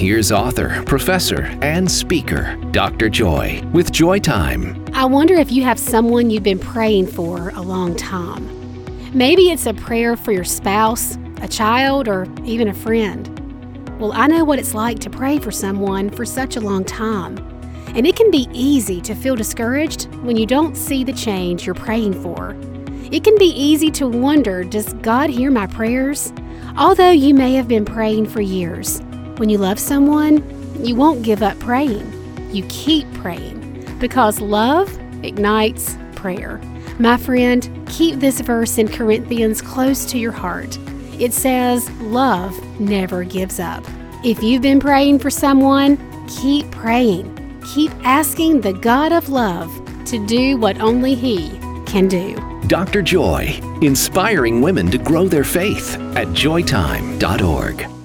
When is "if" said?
5.34-5.52, 44.22-44.42